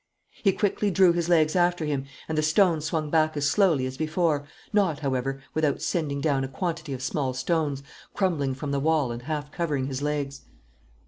He 0.41 0.51
quickly 0.51 0.89
drew 0.89 1.13
his 1.13 1.29
legs 1.29 1.55
after 1.55 1.85
him 1.85 2.05
and 2.27 2.35
the 2.35 2.41
stone 2.41 2.81
swung 2.81 3.11
back 3.11 3.37
as 3.37 3.47
slowly 3.47 3.85
as 3.85 3.97
before, 3.97 4.47
not, 4.73 5.01
however, 5.01 5.43
without 5.53 5.79
sending 5.79 6.19
down 6.21 6.43
a 6.43 6.47
quantity 6.47 6.91
of 6.93 7.03
small 7.03 7.35
stones, 7.35 7.83
crumbling 8.15 8.55
from 8.55 8.71
the 8.71 8.79
wall 8.79 9.11
and 9.11 9.21
half 9.21 9.51
covering 9.51 9.85
his 9.85 10.01
legs. 10.01 10.41